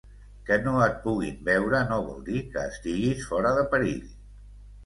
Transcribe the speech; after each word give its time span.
Que 0.45 0.55
no 0.67 0.71
et 0.85 0.95
puguin 1.03 1.37
veure 1.51 1.83
no 1.91 1.99
vol 2.07 2.25
dir 2.31 2.43
que 2.57 2.65
estiguis 2.73 3.23
fora 3.33 3.53
de 3.59 3.67
perill. 3.75 4.05